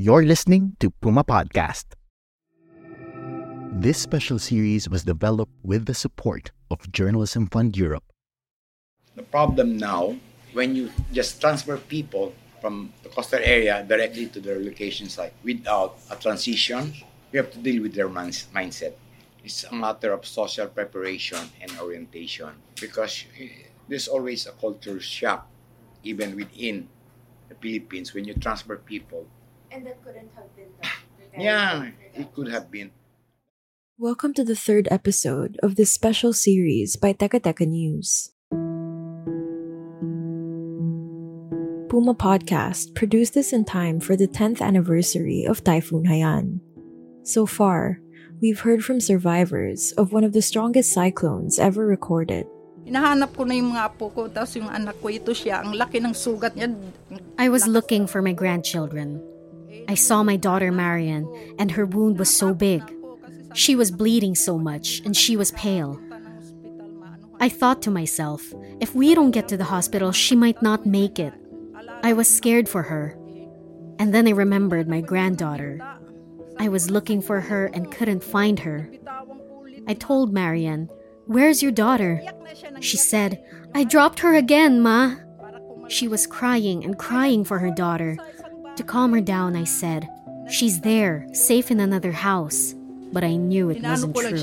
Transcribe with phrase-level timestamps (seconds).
[0.00, 1.92] You're listening to Puma Podcast.
[3.68, 8.04] This special series was developed with the support of Journalism Fund Europe.
[9.14, 10.16] The problem now,
[10.56, 12.32] when you just transfer people
[12.62, 16.96] from the coastal area directly to their location site without a transition,
[17.30, 18.96] you have to deal with their minds- mindset.
[19.44, 25.44] It's a matter of social preparation and orientation because eh, there's always a culture shock,
[26.04, 26.88] even within
[27.50, 29.28] the Philippines, when you transfer people.
[29.70, 30.90] And that couldn't have been done.
[31.38, 32.90] Yeah, it could have been.
[33.98, 38.34] Welcome to the third episode of this special series by Teka Teka News.
[41.86, 46.58] Puma Podcast produced this in time for the 10th anniversary of Typhoon Haiyan.
[47.22, 48.02] So far,
[48.42, 52.50] we've heard from survivors of one of the strongest cyclones ever recorded.
[52.82, 55.62] Hinahanap ko na yung mga apo ko, tapos yung anak ko, ito siya.
[55.62, 56.74] Ang laki ng sugat niya.
[57.38, 59.22] I was looking for my grandchildren.
[59.90, 61.26] I saw my daughter Marian,
[61.58, 62.80] and her wound was so big.
[63.54, 66.00] She was bleeding so much, and she was pale.
[67.40, 71.18] I thought to myself, if we don't get to the hospital, she might not make
[71.18, 71.34] it.
[72.04, 73.18] I was scared for her.
[73.98, 75.80] And then I remembered my granddaughter.
[76.56, 78.92] I was looking for her and couldn't find her.
[79.88, 80.88] I told Marian,
[81.26, 82.22] Where's your daughter?
[82.78, 83.42] She said,
[83.74, 85.16] I dropped her again, Ma.
[85.88, 88.16] She was crying and crying for her daughter.
[88.80, 90.08] To calm her down, I said,
[90.48, 92.72] She's there, safe in another house.
[93.12, 94.40] But I knew it wasn't true.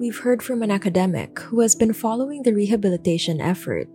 [0.00, 3.88] We've heard from an academic who has been following the rehabilitation effort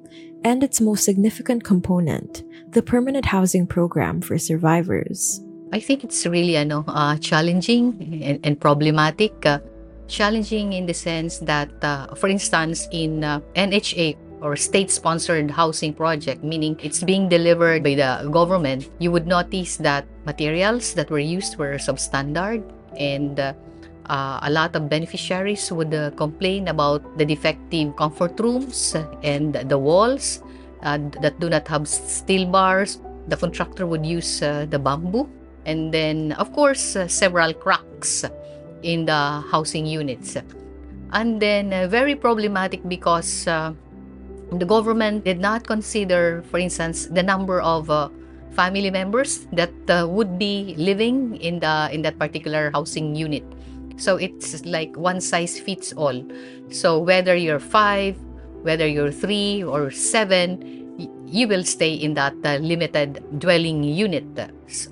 [0.44, 5.42] and its most significant component, the permanent housing program for survivors.
[5.74, 9.44] I think it's really ano, uh, challenging and, and problematic.
[9.44, 9.58] Uh,
[10.08, 16.44] challenging in the sense that, uh, for instance, in uh, NHA or state-sponsored housing project,
[16.44, 21.58] meaning it's being delivered by the government, you would notice that materials that were used
[21.58, 22.62] were substandard
[22.96, 23.54] and uh,
[24.06, 29.78] uh, a lot of beneficiaries would uh, complain about the defective comfort rooms and the
[29.78, 30.44] walls
[30.84, 33.02] uh, that do not have steel bars.
[33.28, 35.28] The contractor would use uh, the bamboo
[35.66, 38.24] and then of course uh, several cracks
[38.84, 40.38] in the housing units
[41.14, 43.48] and then very problematic because
[44.52, 48.10] the government did not consider for instance the number of uh,
[48.52, 53.44] family members that uh, would be living in the in that particular housing unit.
[53.98, 56.24] So it's like one size fits all.
[56.70, 58.16] So whether you're 5
[58.64, 64.26] whether you're 3 or 7 y- you will stay in that uh, limited dwelling unit.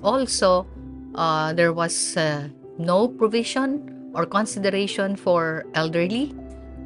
[0.02, 0.66] Also
[1.14, 2.48] uh, there was uh,
[2.78, 6.34] no provision or consideration for elderly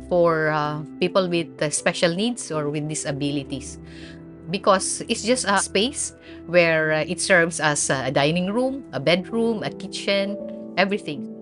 [0.08, 3.78] for uh, people with uh, special needs or with disabilities
[4.50, 6.14] because it's just a space
[6.46, 10.36] where uh, it serves as a dining room a bedroom a kitchen
[10.76, 11.34] everything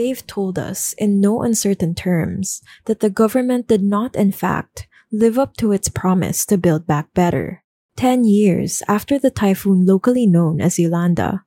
[0.00, 5.38] They've told us in no uncertain terms that the government did not, in fact, live
[5.38, 7.64] up to its promise to build back better.
[7.96, 11.44] Ten years after the typhoon locally known as Yolanda.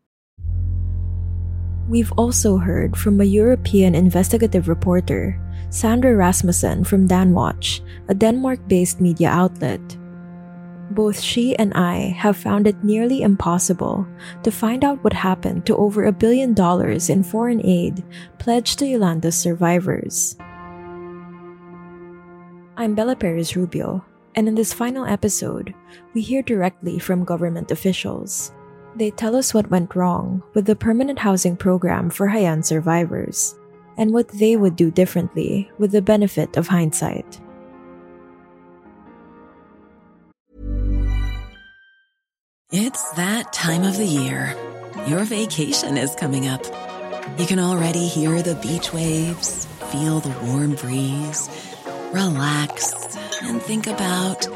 [1.90, 5.36] We've also heard from a European investigative reporter,
[5.70, 9.82] Sandra Rasmussen from Danwatch, a Denmark based media outlet.
[10.92, 14.08] Both she and I have found it nearly impossible
[14.44, 18.04] to find out what happened to over a billion dollars in foreign aid
[18.40, 20.38] pledged to Yolanda's survivors.
[22.78, 24.06] I'm Bella Perez Rubio,
[24.36, 25.74] and in this final episode,
[26.14, 28.54] we hear directly from government officials.
[28.96, 33.56] They tell us what went wrong with the permanent housing program for Haiyan survivors
[33.98, 37.40] and what they would do differently with the benefit of hindsight.
[42.72, 44.56] It's that time of the year.
[45.08, 46.64] Your vacation is coming up.
[47.38, 51.50] You can already hear the beach waves, feel the warm breeze,
[52.12, 54.48] relax, and think about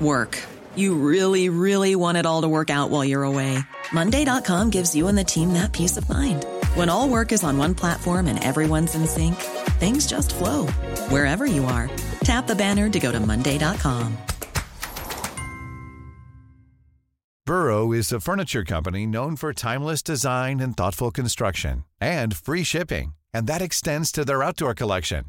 [0.00, 0.38] work.
[0.76, 3.58] You really, really want it all to work out while you're away.
[3.92, 6.44] Monday.com gives you and the team that peace of mind.
[6.74, 9.36] When all work is on one platform and everyone's in sync,
[9.80, 10.66] things just flow
[11.08, 11.90] wherever you are.
[12.20, 14.16] Tap the banner to go to Monday.com.
[17.46, 23.14] Burrow is a furniture company known for timeless design and thoughtful construction and free shipping,
[23.32, 25.26] and that extends to their outdoor collection.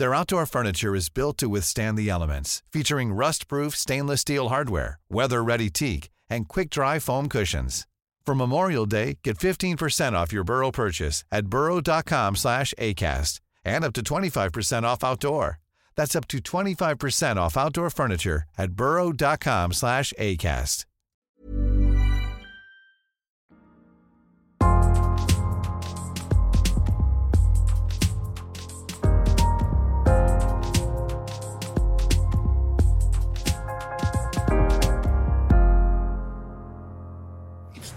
[0.00, 5.68] Their outdoor furniture is built to withstand the elements, featuring rust-proof stainless steel hardware, weather-ready
[5.68, 7.86] teak, and quick-dry foam cushions.
[8.24, 13.92] For Memorial Day, get 15% off your Burrow purchase at burrow.com slash ACAST and up
[13.92, 15.58] to 25% off outdoor.
[15.96, 20.86] That's up to 25% off outdoor furniture at burrow.com slash ACAST.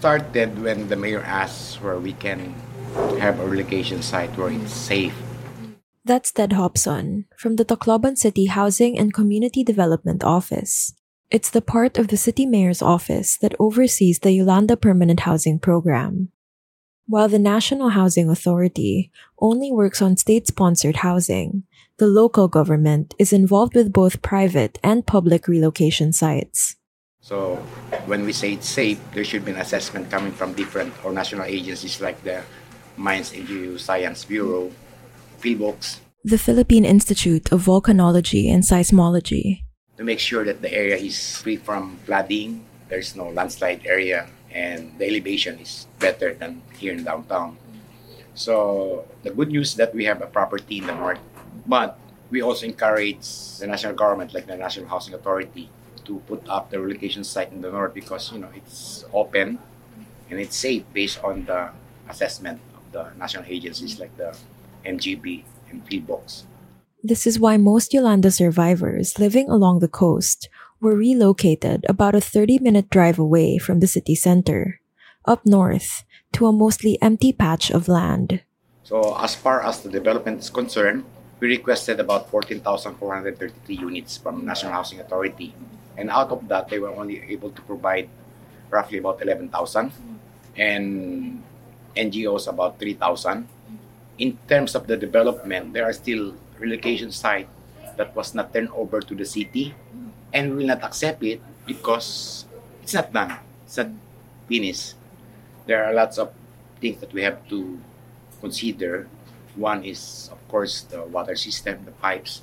[0.04, 2.52] Started when the mayor asked where we can
[3.24, 5.16] have a relocation site where it's safe.
[6.04, 10.92] That's Ted Hobson from the Tacloban City Housing and Community Development Office.
[11.30, 16.28] It's the part of the city mayor's office that oversees the Yolanda Permanent Housing Program.
[17.08, 19.10] While the National Housing Authority
[19.40, 21.64] only works on state sponsored housing,
[21.96, 26.76] the local government is involved with both private and public relocation sites.
[27.24, 27.56] So
[28.04, 31.48] when we say it's safe, there should be an assessment coming from different or national
[31.48, 32.44] agencies like the
[33.00, 34.68] Mines and Geoscience Bureau,
[35.40, 39.64] PHIVOLCS, The Philippine Institute of Volcanology and Seismology.
[39.96, 44.92] to make sure that the area is free from flooding, there's no landslide area, and
[44.98, 47.56] the elevation is better than here in downtown.
[48.34, 51.24] So the good news is that we have a property in the north,
[51.64, 51.96] but
[52.28, 53.24] we also encourage
[53.56, 55.70] the national government, like the National Housing Authority,
[56.04, 59.58] to put up the relocation site in the north because you know it's open
[60.30, 61.70] and it's safe based on the
[62.08, 64.36] assessment of the national agencies like the
[64.84, 66.44] MGB and PHIVOLCS.
[67.02, 70.48] This is why most Yolanda survivors living along the coast
[70.80, 74.80] were relocated about a 30 minute drive away from the city center,
[75.24, 78.40] up north to a mostly empty patch of land.
[78.84, 81.04] So as far as the development is concerned,
[81.40, 85.52] we requested about 14,433 units from National Housing Authority.
[85.96, 88.08] And out of that, they were only able to provide
[88.70, 89.92] roughly about 11,000
[90.56, 91.42] and
[91.96, 93.48] NGOs about 3,000.
[94.18, 97.48] In terms of the development, there are still relocation sites
[97.96, 99.74] that was not turned over to the city
[100.32, 102.46] and will not accept it because
[102.82, 103.38] it's not done.
[103.64, 103.90] It's not
[104.48, 104.94] finished.
[105.66, 106.32] There are lots of
[106.80, 107.78] things that we have to
[108.40, 109.08] consider.
[109.56, 112.42] One is, of course, the water system, the pipes,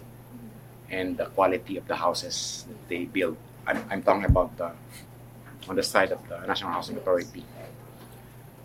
[0.92, 3.38] and the quality of the houses that they build.
[3.66, 4.72] I'm, I'm talking about the
[5.70, 7.44] on the side of the National Housing Authority.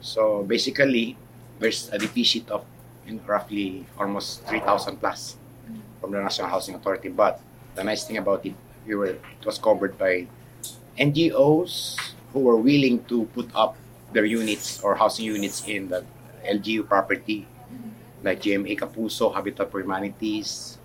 [0.00, 1.16] So basically,
[1.58, 2.64] there's a deficit of
[3.26, 5.36] roughly almost 3,000 plus
[6.00, 7.08] from the National Housing Authority.
[7.08, 7.40] But
[7.74, 8.54] the nice thing about it,
[8.86, 10.26] we were, it was covered by
[10.98, 11.98] NGOs
[12.32, 13.76] who were willing to put up
[14.12, 16.04] their units or housing units in the
[16.48, 17.46] LGU property,
[18.22, 20.75] like GMA Kapuso, Habitat for Humanities,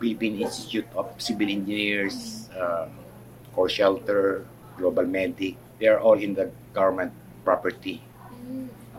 [0.00, 2.88] Philippine Institute of Civil Engineers, uh,
[3.52, 4.48] Core Shelter,
[4.80, 5.56] Global Medic.
[5.78, 7.12] They are all in the government
[7.44, 8.00] property.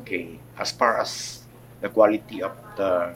[0.05, 1.41] Okay, as far as
[1.81, 3.13] the quality of the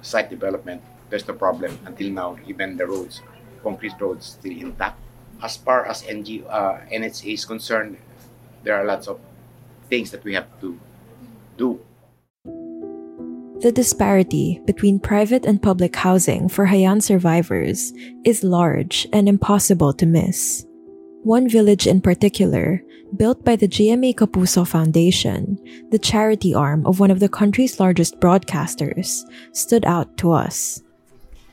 [0.00, 0.80] site development,
[1.10, 2.36] there's no problem until now.
[2.48, 3.20] Even the roads,
[3.62, 4.96] concrete roads, still intact.
[5.42, 7.96] As far as NG, uh, NHA is concerned,
[8.64, 9.20] there are lots of
[9.88, 10.78] things that we have to
[11.56, 11.80] do.
[13.60, 20.06] The disparity between private and public housing for Haiyan survivors is large and impossible to
[20.06, 20.64] miss.
[21.24, 22.80] One village in particular,
[23.16, 25.58] built by the GMA Kapuso Foundation,
[25.90, 30.80] the charity arm of one of the country's largest broadcasters, stood out to us.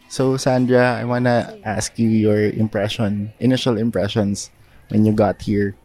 [0.08, 4.52] So, Sandra, I want to ask you your impression, initial impressions
[4.90, 5.76] when you got here.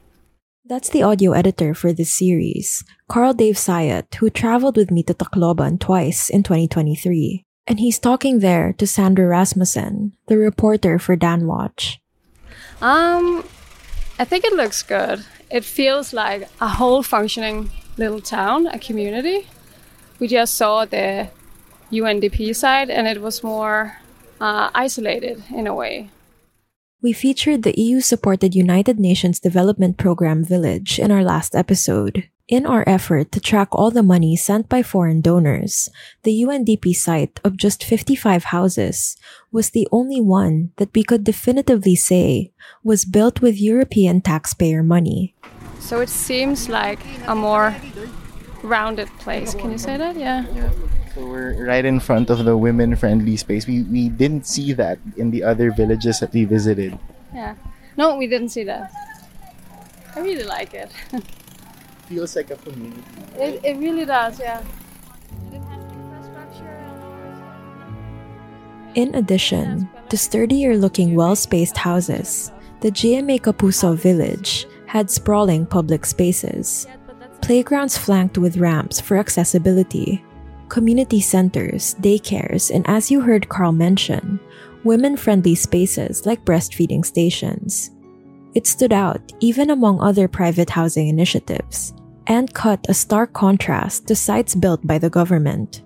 [0.71, 5.12] That's the audio editor for this series, Carl Dave Sayat, who traveled with me to
[5.12, 7.45] Tacloban twice in 2023.
[7.67, 11.99] And he's talking there to Sandra Rasmussen, the reporter for Danwatch.
[12.81, 13.43] Um,
[14.17, 15.27] I think it looks good.
[15.50, 19.49] It feels like a whole functioning little town, a community.
[20.21, 21.31] We just saw the
[21.91, 23.97] UNDP side, and it was more
[24.41, 26.11] uh, isolated in a way.
[27.02, 32.28] We featured the EU supported United Nations Development Program Village in our last episode.
[32.47, 35.88] In our effort to track all the money sent by foreign donors,
[36.25, 39.16] the UNDP site of just 55 houses
[39.50, 42.52] was the only one that we could definitively say
[42.85, 45.35] was built with European taxpayer money.
[45.78, 47.75] So it seems like a more
[48.62, 49.54] rounded place.
[49.54, 50.16] Can you say that?
[50.16, 50.45] Yeah.
[51.21, 53.69] So So we're right in front of the women-friendly space.
[53.69, 56.97] We we didn't see that in the other villages that we visited.
[57.37, 57.61] Yeah.
[58.00, 58.89] No, we didn't see that.
[60.17, 60.89] I really like it.
[62.09, 63.05] Feels like a community.
[63.37, 64.65] it, it really does, yeah.
[65.53, 66.81] It has infrastructure.
[68.97, 72.50] In addition to sturdier looking well spaced houses,
[72.81, 76.89] the GMA Kapuso village had sprawling public spaces,
[77.45, 80.25] playgrounds flanked with ramps for accessibility,
[80.71, 84.41] community centers, daycares, and as you heard Carl mention,
[84.85, 87.91] women friendly spaces like breastfeeding stations.
[88.55, 91.93] It stood out even among other private housing initiatives
[92.27, 95.83] and cut a stark contrast to sites built by the government.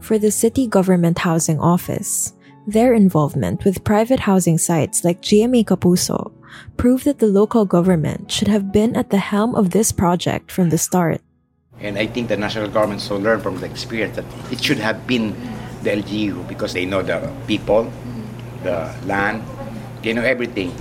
[0.00, 2.34] For the City Government Housing Office,
[2.66, 6.32] their involvement with private housing sites like GMA Kapuso
[6.76, 10.70] proved that the local government should have been at the helm of this project from
[10.70, 11.20] the start.
[11.80, 15.06] And I think the national government so learned from the experience that it should have
[15.06, 15.32] been
[15.82, 17.90] the LGU because they know the people,
[18.62, 19.42] the land,
[20.02, 20.72] they know everything,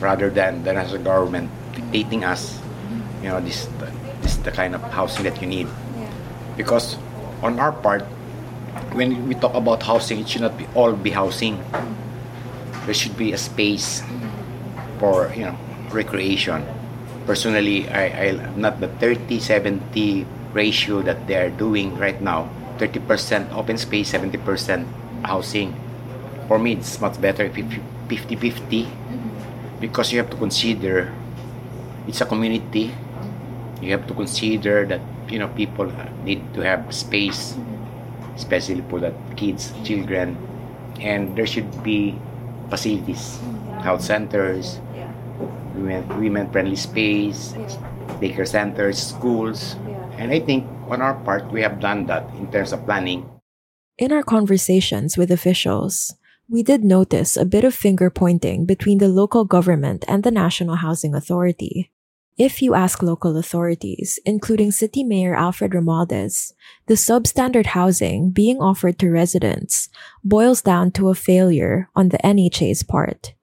[0.00, 3.24] rather than the national government dictating us, mm-hmm.
[3.24, 3.66] you know, this,
[4.20, 5.68] this is the kind of housing that you need.
[6.56, 6.96] Because
[7.42, 8.02] on our part,
[8.92, 11.56] when we talk about housing, it should not be all be housing.
[11.56, 12.86] Mm-hmm.
[12.86, 14.98] There should be a space mm-hmm.
[14.98, 15.56] for you know
[15.90, 16.64] recreation.
[17.26, 18.26] Personally, I, I
[18.56, 22.50] not the 30-70 ratio that they are doing right now.
[22.78, 24.86] 30% open space, 70%
[25.24, 25.74] housing.
[26.48, 29.80] For me, it's much better if 50-50 mm-hmm.
[29.80, 31.12] because you have to consider
[32.06, 32.92] it's a community.
[33.80, 35.90] You have to consider that you know people
[36.24, 38.36] need to have space mm-hmm.
[38.36, 39.84] especially for the kids, mm-hmm.
[39.84, 40.36] children,
[41.00, 42.18] and there should be
[42.68, 43.40] facilities,
[43.80, 44.80] health centers,
[45.74, 47.52] women women friendly space,
[48.22, 49.76] daycare centers, schools,
[50.18, 53.28] and I think on our part we have done that in terms of planning.
[53.98, 56.14] In our conversations with officials,
[56.48, 60.76] we did notice a bit of finger pointing between the local government and the National
[60.76, 61.90] Housing Authority.
[62.36, 66.52] If you ask local authorities, including City Mayor Alfred Romualdez,
[66.86, 69.88] the substandard housing being offered to residents
[70.24, 73.33] boils down to a failure on the NHA's part.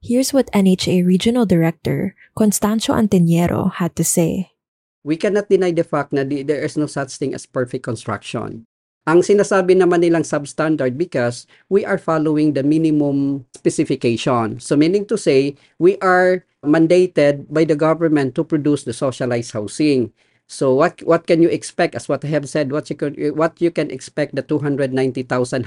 [0.00, 4.56] Here's what NHA Regional Director Constancio Antiniero had to say.
[5.04, 8.64] We cannot deny the fact that there is no such thing as perfect construction.
[9.04, 14.56] Ang sinasabi naman nilang substandard because we are following the minimum specification.
[14.56, 20.16] So meaning to say, we are mandated by the government to produce the socialized housing.
[20.48, 23.60] So what what can you expect as what I have said what you could what
[23.60, 24.96] you can expect the 290,000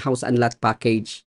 [0.02, 1.22] house and lot package.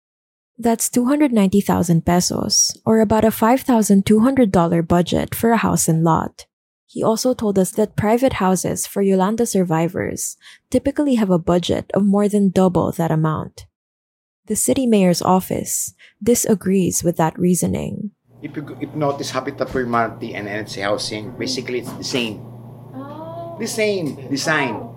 [0.57, 6.45] That's 290,000 pesos or about a $5,200 budget for a house and lot.
[6.87, 10.37] He also told us that private houses for Yolanda survivors
[10.69, 13.65] typically have a budget of more than double that amount.
[14.47, 15.93] The city mayor's office
[16.23, 18.11] disagrees with that reasoning.
[18.41, 22.39] If you, if notice Habitat for Humanity and NHC Housing, basically it's the same.
[22.95, 23.57] Oh.
[23.59, 24.75] The same design.
[24.75, 24.91] Oh.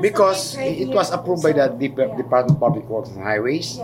[0.00, 3.78] Because it was approved by the Dep- Department of Public Works and Highways.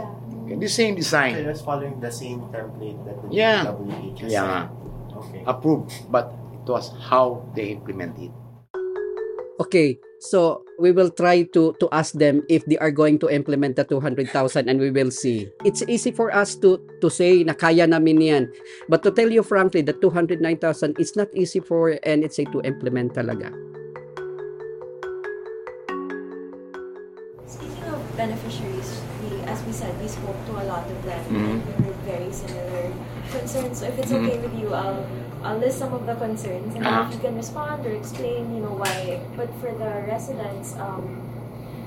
[0.57, 1.37] The same design.
[1.37, 3.69] So that's following the same template that the Yeah.
[3.69, 4.69] Has Yeah.
[5.13, 5.43] Okay.
[5.45, 8.33] Approved, but it was how they implement it.
[9.59, 13.75] Okay, so we will try to to ask them if they are going to implement
[13.75, 15.51] the 200,000 and we will see.
[15.67, 18.45] It's easy for us to to say na kaya namin yan.
[18.87, 23.51] But to tell you frankly, the 209,000 is not easy for NHA to implement talaga.
[31.41, 31.61] Of them.
[31.61, 31.77] Mhm.
[31.77, 32.93] and We heard very similar
[33.31, 33.79] concerns.
[33.81, 34.27] So if it's Mhm.
[34.27, 35.05] okay with you, I'll,
[35.45, 37.07] I'll list some of the concerns and Uh-huh.
[37.09, 39.21] if you can respond or explain, you know, why.
[39.37, 41.23] But for the residents, um,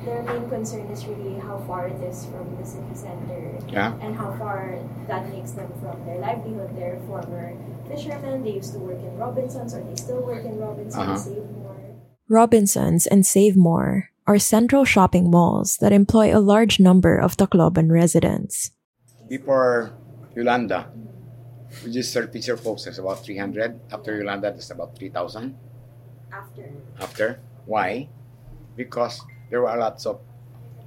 [0.05, 3.93] their main concern is really how far it is from the city center Yeah.
[4.01, 4.75] and how far
[5.08, 6.70] that makes them from their livelihood.
[6.75, 7.53] They're former
[7.89, 8.43] fishermen.
[8.43, 10.96] They used to work in Robinsons or they still work in Robinsons.
[11.03, 11.17] Uh-huh.
[11.17, 11.77] Save more.
[12.29, 17.91] Robinsons and Save More are central shopping malls that employ a large number of Tacloban
[17.91, 18.72] residents.
[19.31, 19.95] Before
[20.35, 20.91] Yolanda,
[21.88, 23.79] registered fisher folks is about 300.
[23.88, 25.55] After Yolanda, it's about 3,000.
[26.33, 26.67] After.
[27.00, 27.39] After.
[27.63, 28.09] Why?
[28.75, 30.19] Because there were lots of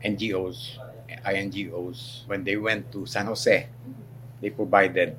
[0.04, 0.76] NGOs,
[1.24, 2.28] INGOs.
[2.28, 3.64] When they went to San Jose,
[4.42, 5.16] they provided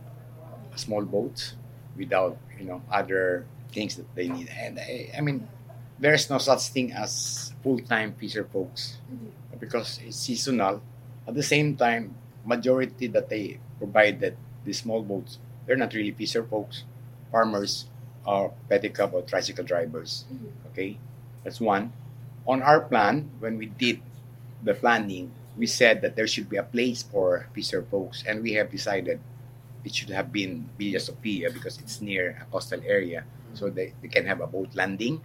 [0.76, 1.56] small boats
[1.98, 4.54] without, you know, other things that they need.
[4.54, 5.50] And I, I mean,
[5.98, 9.58] there's no such thing as full-time fisher folks mm-hmm.
[9.58, 10.84] because it's seasonal.
[11.28, 12.14] At the same time,
[12.46, 16.84] majority that they provided these small boats, they're not really fisher folks,
[17.32, 17.90] farmers,
[18.26, 20.26] or pedicab or tricycle drivers.
[20.32, 20.68] Mm-hmm.
[20.72, 20.98] Okay,
[21.44, 21.94] that's one.
[22.48, 24.02] On our plan, when we did
[24.64, 28.54] the planning, we said that there should be a place for fisher folks, and we
[28.54, 29.20] have decided
[29.84, 33.24] it should have been Villa Sofia because it's near a coastal area,
[33.54, 33.76] so mm-hmm.
[33.76, 35.22] they, they can have a boat landing.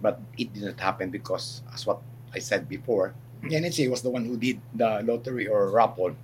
[0.00, 2.00] But it didn't happen because, as what
[2.32, 6.14] I said before, the NHA was the one who did the lottery or raffle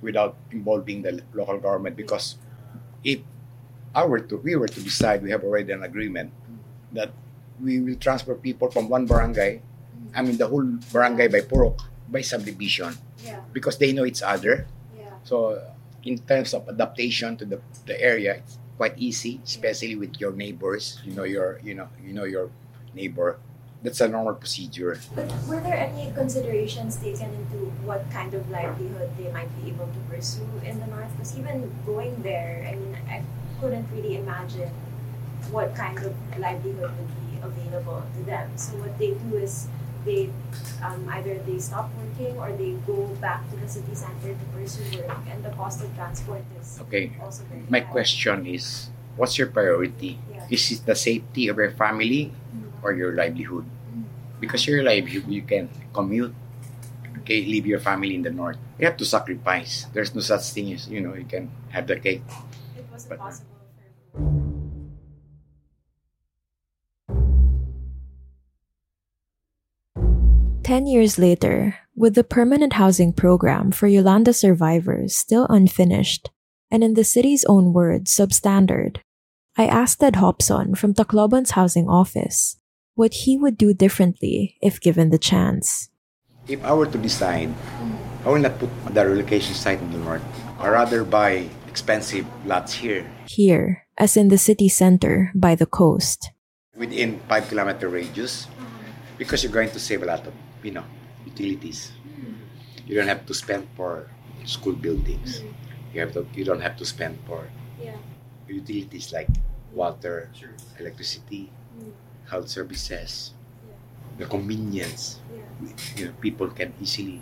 [0.00, 2.36] without involving the local government because
[3.04, 3.20] if
[3.94, 6.32] I were to we were to decide we have already an agreement
[6.92, 7.10] that
[7.60, 9.60] we will transfer people from one barangay
[10.14, 13.40] I mean the whole barangay by Purok by subdivision Yeah.
[13.52, 15.10] because they know each other Yeah.
[15.24, 15.58] so
[16.04, 21.00] in terms of adaptation to the, the area it's quite easy especially with your neighbors
[21.04, 22.50] you know your you know you know your
[22.94, 23.38] neighbor
[23.82, 29.10] that's a normal procedure But were there any considerations taken into what kind of livelihood
[29.16, 31.10] they might be able to pursue in the north?
[31.14, 33.22] Because even going there, I mean, I
[33.60, 34.70] couldn't really imagine
[35.50, 38.50] what kind of livelihood would be available to them.
[38.58, 39.68] So what they do is
[40.04, 40.30] they
[40.82, 45.02] um, either they stop working or they go back to the city center to pursue
[45.06, 47.12] work, and the cost of transport is Okay.
[47.22, 47.86] also very My high.
[47.90, 50.18] question is, what's your priority?
[50.32, 50.46] Yeah.
[50.50, 52.32] Is it the safety of your family
[52.82, 53.64] or your livelihood?
[54.40, 56.34] Because your livelihood, you can commute,
[57.18, 58.56] okay, leave your family in the north.
[58.78, 59.86] You have to sacrifice.
[59.92, 62.22] There's no such thing as, you know, you can have the cake.
[62.76, 63.46] It was But- impossible.
[70.62, 76.28] Ten years later, with the permanent housing program for Yolanda survivors still unfinished,
[76.70, 78.98] and in the city's own words, substandard,
[79.56, 82.58] I asked Ed Hobson from Tacloban's housing office
[82.98, 85.86] what he would do differently if given the chance.
[86.50, 87.54] If I were to decide,
[88.26, 90.24] I will not put the relocation site in the north.
[90.58, 96.34] I rather buy expensive lots here Here, as in the city center by the coast.
[96.74, 98.46] within five kilometer radius
[99.18, 100.86] because you're going to save a lot of, you know,
[101.26, 101.90] utilities.
[102.86, 104.10] You don't have to spend for
[104.46, 105.42] school buildings.
[105.94, 106.26] You have to.
[106.34, 107.46] You don't have to spend for
[107.78, 107.98] Yeah.
[108.48, 109.28] utilities like
[109.74, 110.30] water,
[110.78, 111.50] electricity,
[112.30, 113.32] health services,
[114.18, 115.20] the convenience.
[115.96, 117.20] You know, people can easily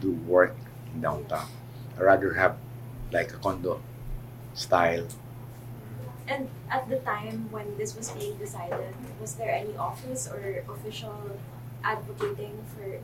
[0.00, 0.56] do work
[0.94, 1.46] in downtown.
[1.98, 2.56] I rather have
[3.12, 3.80] like a condo
[4.54, 5.06] style.
[6.26, 11.38] And at the time when this was being decided, was there any office or official
[11.84, 12.98] advocating for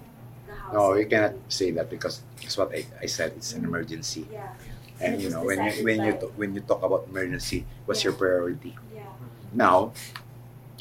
[0.46, 0.72] the house?
[0.72, 3.32] No, you cannot say that because it's what I, I said.
[3.36, 3.74] It's an mm-hmm.
[3.74, 4.26] emergency.
[4.32, 4.54] Yeah.
[5.00, 8.02] And It you know when you when you to- when you talk about emergency, what's
[8.02, 8.74] your priority?
[8.94, 9.06] Yeah.
[9.54, 9.92] Now,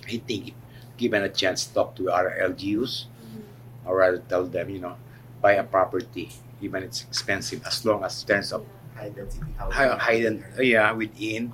[0.07, 0.53] I think
[0.97, 3.87] given a chance to talk to our LGUs, Mm-hmm.
[3.89, 4.95] or rather tell them, you know,
[5.41, 6.29] buy a property,
[6.61, 8.65] even it's expensive, as long as in terms of
[8.95, 11.53] High density high, high den- uh, yeah, within,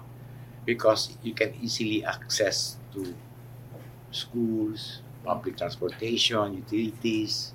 [0.66, 3.14] because you can easily access to
[4.12, 7.54] schools, public transportation, utilities,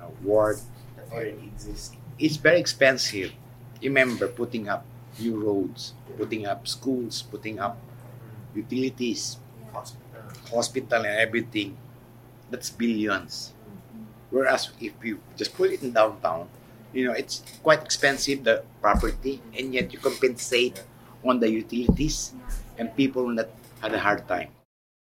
[0.00, 0.58] uh, work.
[0.96, 1.96] That already exists.
[2.18, 3.32] It's very expensive.
[3.82, 4.84] Remember, putting up
[5.18, 7.78] new roads, putting up schools, putting up
[8.54, 9.38] utilities,
[9.76, 10.04] Hospital.
[10.50, 11.76] hospital and everything.
[12.50, 13.52] That's billions.
[14.30, 16.48] Whereas if you just put it in downtown,
[16.92, 20.82] you know, it's quite expensive, the property, and yet you compensate
[21.24, 22.32] on the utilities,
[22.78, 24.48] and people that had a hard time.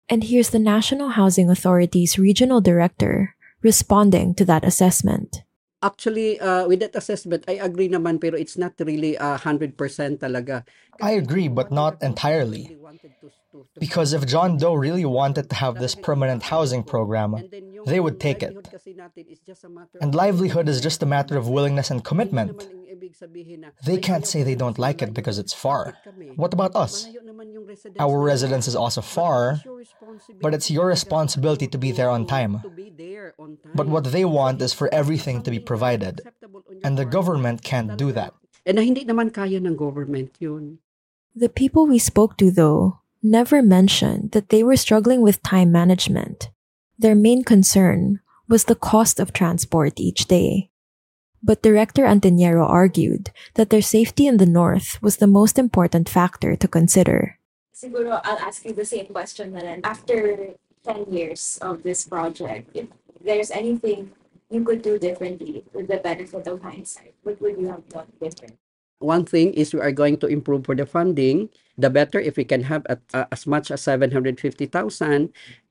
[0.09, 5.43] And here's the National Housing Authority's regional director responding to that assessment.
[5.85, 9.77] Actually, uh, with that assessment, I agree naman pero it's not really a 100%
[10.17, 10.65] talaga.
[10.97, 12.73] I agree, but not entirely.
[13.79, 17.37] Because if John Doe really wanted to have this permanent housing program,
[17.87, 18.57] they would take it.
[20.01, 22.65] And livelihood is just a matter of willingness and commitment.
[23.85, 25.97] They can't say they don't like it because it's far.
[26.37, 27.09] What about us?
[27.99, 29.61] Our residence is also far,
[30.41, 32.63] but it's your responsibility to be there on time.
[33.75, 36.21] But what they want is for everything to be provided,
[36.83, 38.35] and the government can't do that.
[38.67, 40.79] And hindi naman kaya ng government yun.
[41.37, 46.49] The people we spoke to, though, never mentioned that they were struggling with time management.
[46.99, 50.71] Their main concern was the cost of transport each day.
[51.45, 53.29] But Director Antoniero argued
[53.61, 57.37] that their safety in the north was the most important factor to consider.
[57.77, 59.85] Siguro I'll ask you the same question rin.
[59.85, 60.57] After
[60.89, 62.89] 10 years of this project, if
[63.21, 64.17] there's anything
[64.49, 68.57] you could do differently with the benefit of hindsight, what would you have done different?
[69.05, 71.53] One thing is we are going to improve for the funding.
[71.77, 74.73] The better if we can have at, uh, as much as 750,000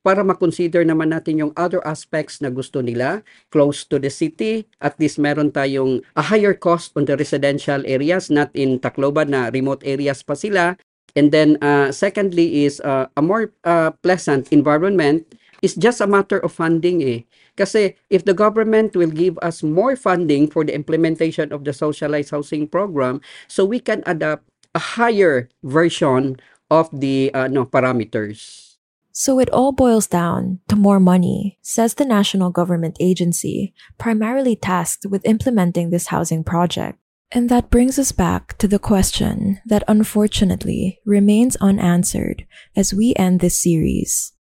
[0.05, 4.69] para makonsider naman natin yung other aspects na gusto nila close to the city.
[4.77, 9.49] At least meron tayong a higher cost on the residential areas, not in Tacloban na
[9.49, 10.77] remote areas pa sila.
[11.17, 15.25] And then uh, secondly is uh, a more uh, pleasant environment
[15.63, 17.23] It's just a matter of funding eh.
[17.55, 22.35] Kasi if the government will give us more funding for the implementation of the socialized
[22.35, 24.43] housing program, so we can adopt
[24.75, 26.35] a higher version
[26.67, 28.75] of the uh, no, parameters.
[29.15, 35.05] So it all boils down to more money, says the national government agency, primarily tasked
[35.05, 36.99] with implementing this housing project.
[37.31, 42.45] And that brings us back to the question that unfortunately remains unanswered
[42.75, 44.33] as we end this series.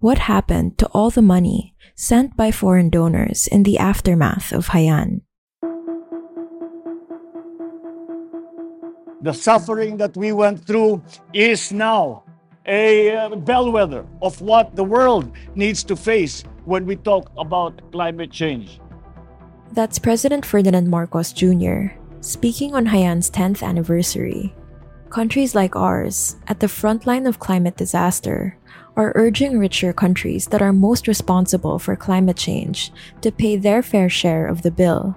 [0.00, 5.22] What happened to all the money sent by foreign donors in the aftermath of Haiyan?
[9.22, 11.02] The suffering that we went through
[11.34, 12.22] is now
[12.64, 18.30] a uh, bellwether of what the world needs to face when we talk about climate
[18.30, 18.78] change.
[19.72, 21.98] That's President Ferdinand Marcos Jr.
[22.20, 24.54] speaking on Haiyan's 10th anniversary.
[25.10, 28.58] Countries like ours, at the front line of climate disaster,
[28.98, 34.08] are urging richer countries that are most responsible for climate change to pay their fair
[34.10, 35.16] share of the bill.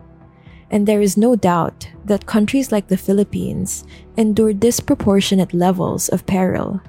[0.69, 3.83] And there is no doubt that countries like the Philippines
[4.15, 6.79] endure disproportionate levels of peril.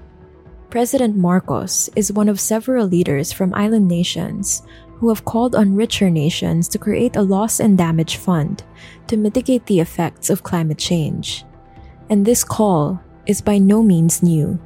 [0.68, 4.62] President Marcos is one of several leaders from island nations
[4.96, 8.62] who have called on richer nations to create a loss and damage fund
[9.08, 11.44] to mitigate the effects of climate change.
[12.10, 14.60] And this call is by no means new.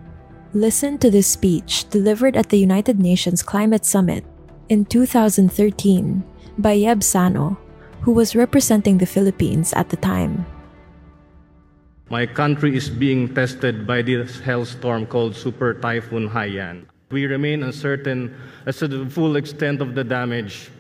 [0.57, 4.25] Listen to this speech delivered at the United Nations Climate Summit
[4.73, 5.53] in 2013
[6.57, 7.61] by Yeb Sano,
[8.01, 10.49] who was representing the Philippines at the time.
[12.09, 16.89] My country is being tested by this hailstorm called Super Typhoon Haiyan.
[17.13, 18.33] We remain uncertain
[18.65, 20.73] as to the full extent of the damage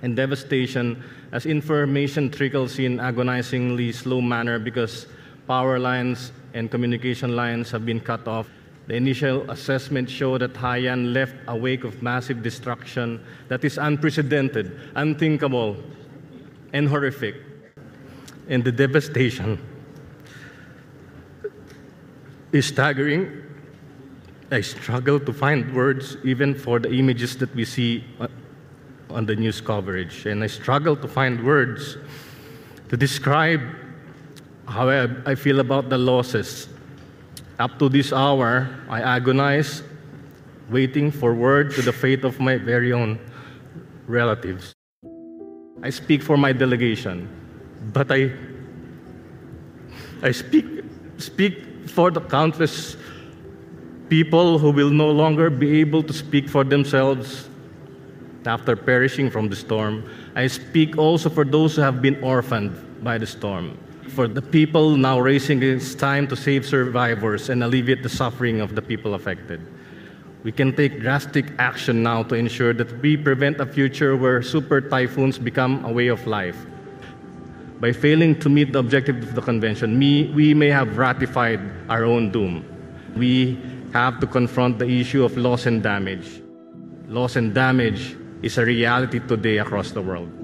[0.00, 1.04] and devastation
[1.36, 5.04] as information trickles in agonizingly slow manner because
[5.46, 8.48] power lines and communication lines have been cut off.
[8.86, 14.78] The initial assessment showed that Haiyan left a wake of massive destruction that is unprecedented,
[14.96, 15.76] unthinkable,
[16.72, 17.36] and horrific.
[18.48, 19.58] And the devastation
[22.50, 23.42] is staggering.
[24.50, 28.04] I struggle to find words even for the images that we see
[29.08, 30.26] on the news coverage.
[30.26, 31.96] And I struggle to find words
[32.88, 33.60] to describe
[34.66, 36.68] how I, I feel about the losses.
[37.62, 39.84] Up to this hour, I agonize,
[40.68, 43.20] waiting for word to the fate of my very own
[44.08, 44.74] relatives.
[45.80, 47.30] I speak for my delegation,
[47.94, 48.34] but I,
[50.26, 50.66] I speak,
[51.18, 52.96] speak for the countless
[54.08, 57.48] people who will no longer be able to speak for themselves
[58.44, 60.02] after perishing from the storm.
[60.34, 64.96] I speak also for those who have been orphaned by the storm, for the people
[64.96, 69.60] now raising its time to save survivors and alleviate the suffering of the people affected.
[70.42, 74.80] We can take drastic action now to ensure that we prevent a future where super
[74.80, 76.56] typhoons become a way of life.
[77.78, 82.04] By failing to meet the objective of the convention, we, we may have ratified our
[82.04, 82.64] own doom.
[83.16, 83.58] We
[83.92, 86.42] have to confront the issue of loss and damage.
[87.08, 90.41] Loss and damage is a reality today across the world.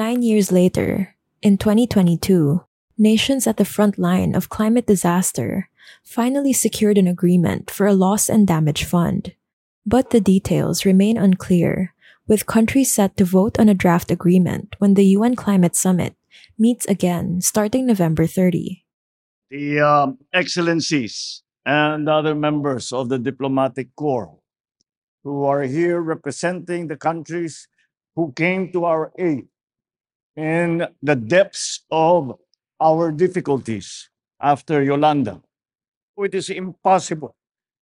[0.00, 2.64] Nine years later, in 2022,
[2.96, 5.68] nations at the front line of climate disaster
[6.02, 9.36] finally secured an agreement for a loss and damage fund.
[9.84, 11.92] But the details remain unclear,
[12.26, 16.16] with countries set to vote on a draft agreement when the UN Climate Summit
[16.56, 18.82] meets again starting November 30.
[19.50, 24.40] The um, excellencies and other members of the diplomatic corps
[25.24, 27.68] who are here representing the countries
[28.16, 29.44] who came to our aid
[30.40, 32.34] in the depths of
[32.80, 34.08] our difficulties
[34.40, 35.42] after Yolanda.
[36.16, 37.36] It is impossible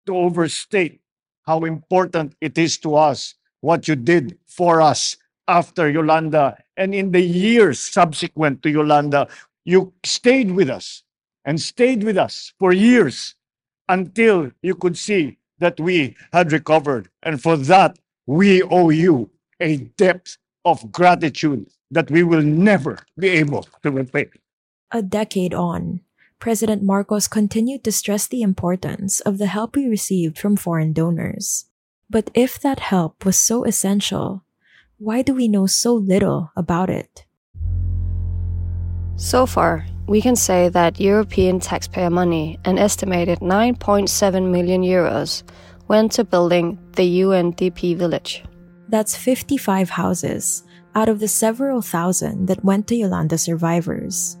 [0.05, 0.99] to overstate
[1.43, 5.15] how important it is to us what you did for us
[5.47, 9.29] after Yolanda and in the years subsequent to Yolanda.
[9.63, 11.03] You stayed with us
[11.45, 13.35] and stayed with us for years
[13.87, 17.09] until you could see that we had recovered.
[17.23, 19.29] And for that, we owe you
[19.61, 24.29] a depth of gratitude that we will never be able to repay.
[24.91, 26.01] A decade on,
[26.39, 31.65] President Marcos continued to stress the importance of the help we received from foreign donors.
[32.09, 34.43] But if that help was so essential,
[34.97, 37.25] why do we know so little about it?
[39.15, 45.43] So far, we can say that European taxpayer money, an estimated 9.7 million euros,
[45.87, 48.43] went to building the UNDP village.
[48.87, 50.63] That's 55 houses
[50.99, 54.37] out of the several thousand that went to Yolanda survivors.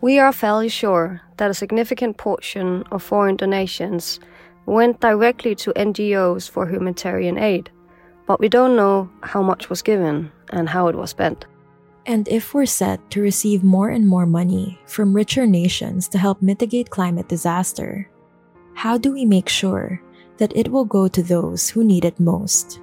[0.00, 4.20] We are fairly sure that a significant portion of foreign donations
[4.64, 7.68] went directly to NGOs for humanitarian aid,
[8.28, 11.46] but we don't know how much was given and how it was spent.
[12.06, 16.40] And if we're set to receive more and more money from richer nations to help
[16.40, 18.08] mitigate climate disaster,
[18.74, 20.00] how do we make sure
[20.36, 22.80] that it will go to those who need it most?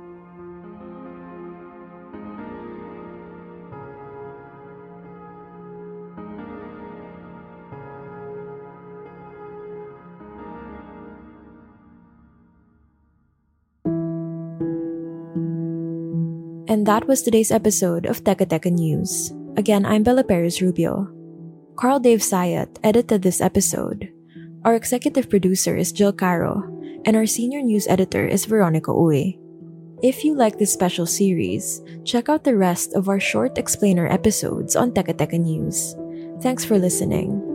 [16.75, 19.31] And that was today's episode of Teka Teka News.
[19.55, 21.07] Again, I'm Bella Perez Rubio.
[21.79, 24.11] Carl Dave Sayat edited this episode.
[24.67, 26.67] Our executive producer is Jill Caro,
[27.07, 29.39] and our senior news editor is Veronica Uy.
[30.03, 34.75] If you like this special series, check out the rest of our short explainer episodes
[34.75, 35.95] on Teka Teka News.
[36.43, 37.54] Thanks for listening.